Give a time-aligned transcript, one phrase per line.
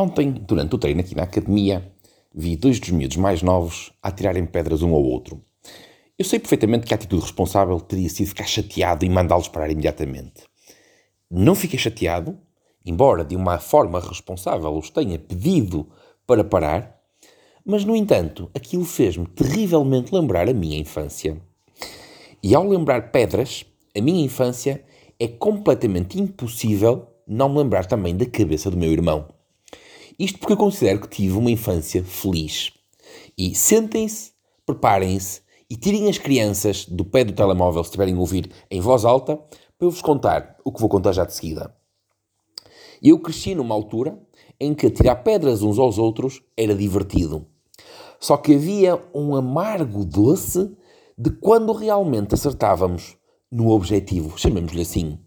[0.00, 1.92] Ontem, durante o treino aqui na academia,
[2.32, 5.42] vi dois dos miúdos mais novos a tirarem pedras um ao outro.
[6.16, 10.44] Eu sei perfeitamente que a atitude responsável teria sido ficar chateado e mandá-los parar imediatamente.
[11.28, 12.38] Não fiquei chateado,
[12.86, 15.88] embora de uma forma responsável os tenha pedido
[16.24, 17.00] para parar,
[17.66, 21.42] mas no entanto aquilo fez-me terrivelmente lembrar a minha infância.
[22.40, 24.80] E ao lembrar pedras, a minha infância
[25.18, 29.36] é completamente impossível não me lembrar também da cabeça do meu irmão.
[30.18, 32.72] Isto porque eu considero que tive uma infância feliz.
[33.36, 34.32] E sentem-se,
[34.66, 39.04] preparem-se e tirem as crianças do pé do telemóvel se estiverem a ouvir em voz
[39.04, 41.72] alta para eu vos contar o que vou contar já de seguida.
[43.00, 44.18] Eu cresci numa altura
[44.58, 47.46] em que tirar pedras uns aos outros era divertido.
[48.18, 50.76] Só que havia um amargo doce
[51.16, 53.16] de quando realmente acertávamos
[53.50, 55.18] no objetivo, chamemos-lhe assim.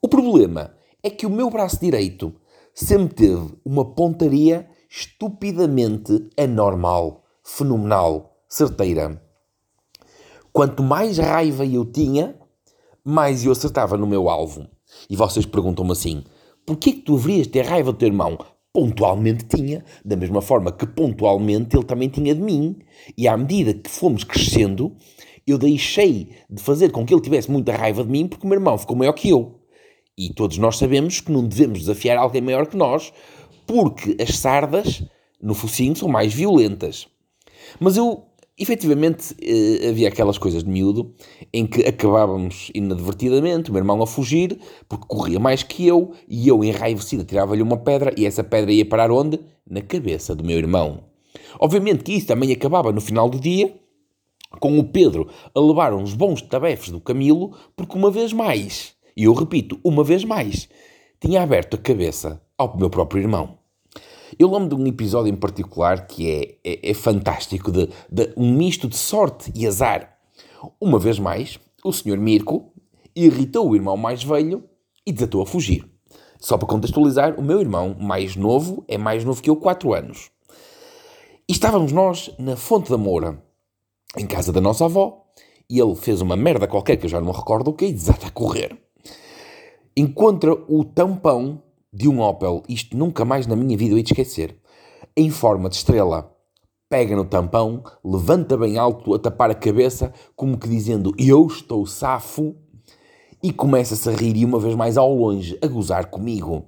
[0.00, 2.32] O problema é que o meu braço direito
[2.76, 9.20] sempre teve uma pontaria estupidamente anormal, fenomenal, certeira.
[10.52, 12.38] Quanto mais raiva eu tinha,
[13.02, 14.68] mais eu acertava no meu alvo.
[15.08, 16.22] E vocês perguntam-me assim:
[16.66, 18.36] porquê que tu deverias ter raiva do teu irmão?
[18.74, 22.76] Pontualmente tinha, da mesma forma que pontualmente ele também tinha de mim.
[23.16, 24.94] E à medida que fomos crescendo,
[25.46, 28.58] eu deixei de fazer com que ele tivesse muita raiva de mim porque o meu
[28.58, 29.55] irmão ficou maior que eu.
[30.18, 33.12] E todos nós sabemos que não devemos desafiar alguém maior que nós,
[33.66, 35.04] porque as sardas
[35.42, 37.06] no focinho são mais violentas.
[37.78, 38.24] Mas eu,
[38.58, 41.14] efetivamente, eh, havia aquelas coisas de miúdo
[41.52, 46.48] em que acabávamos inadvertidamente, o meu irmão a fugir, porque corria mais que eu, e
[46.48, 49.38] eu, enraivecido, tirava-lhe uma pedra, e essa pedra ia parar onde?
[49.68, 51.04] Na cabeça do meu irmão.
[51.60, 53.74] Obviamente que isso também acabava no final do dia,
[54.60, 59.24] com o Pedro a levar uns bons tabefes do Camilo, porque uma vez mais e
[59.24, 60.68] eu repito, uma vez mais,
[61.18, 63.58] tinha aberto a cabeça ao meu próprio irmão.
[64.38, 68.52] Eu lembro de um episódio em particular que é, é, é fantástico, de, de, um
[68.52, 70.18] misto de sorte e azar.
[70.78, 72.18] Uma vez mais, o Sr.
[72.18, 72.72] Mirko
[73.14, 74.64] irritou o irmão mais velho
[75.06, 75.90] e desatou a fugir.
[76.38, 80.30] Só para contextualizar, o meu irmão mais novo é mais novo que eu, 4 anos.
[81.48, 83.42] E estávamos nós na Fonte da Moura,
[84.18, 85.24] em casa da nossa avó,
[85.70, 88.26] e ele fez uma merda qualquer que eu já não recordo o que e desata
[88.26, 88.85] a correr
[89.96, 94.60] encontra o tampão de um Opel, isto nunca mais na minha vida eu ia esquecer,
[95.16, 96.30] em forma de estrela.
[96.88, 101.86] Pega no tampão, levanta bem alto a tapar a cabeça, como que dizendo eu estou
[101.86, 102.54] safo,
[103.42, 106.66] e começa-se a rir e uma vez mais ao longe a gozar comigo.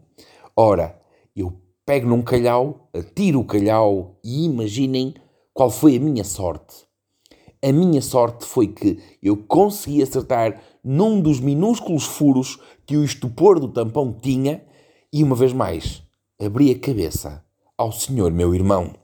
[0.56, 0.98] Ora,
[1.36, 1.52] eu
[1.84, 5.14] pego num calhau, atiro o calhau e imaginem
[5.52, 6.87] qual foi a minha sorte.
[7.60, 13.58] A minha sorte foi que eu consegui acertar num dos minúsculos furos que o estupor
[13.58, 14.62] do tampão tinha
[15.12, 16.02] e, uma vez mais,
[16.40, 17.44] abri a cabeça
[17.76, 18.94] ao senhor meu irmão.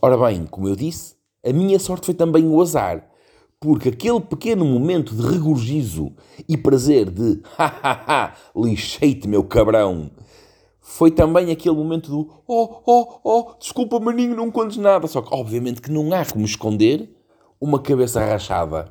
[0.00, 3.10] Ora bem, como eu disse, a minha sorte foi também o azar,
[3.58, 6.12] porque aquele pequeno momento de regurgizo
[6.48, 10.12] e prazer de ha ha ha, lixei-te meu cabrão,
[10.80, 15.08] foi também aquele momento do oh, oh, oh, desculpa maninho, não contes nada.
[15.08, 17.15] Só que obviamente que não há como esconder
[17.60, 18.90] uma cabeça rachada.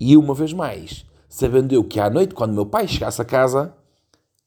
[0.00, 3.74] E uma vez mais, sabendo eu que à noite, quando meu pai chegasse a casa,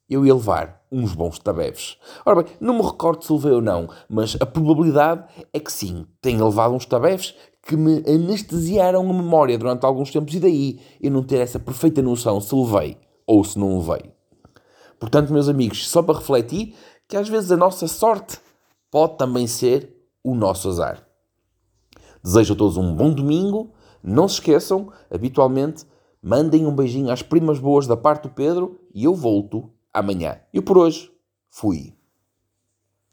[0.09, 1.97] eu ia levar uns bons tabeves.
[2.25, 6.05] Ora bem, não me recordo se levei ou não, mas a probabilidade é que sim,
[6.21, 11.11] tenha levado uns tabeves que me anestesiaram a memória durante alguns tempos e daí eu
[11.11, 14.11] não ter essa perfeita noção se levei ou se não levei.
[14.99, 16.75] Portanto, meus amigos, só para refletir
[17.07, 18.39] que às vezes a nossa sorte
[18.89, 21.07] pode também ser o nosso azar.
[22.23, 23.71] Desejo a todos um bom domingo.
[24.03, 25.85] Não se esqueçam, habitualmente,
[26.23, 30.39] Mandem um beijinho às primas boas da parte do Pedro e eu volto amanhã.
[30.53, 31.11] E por hoje,
[31.49, 31.95] fui.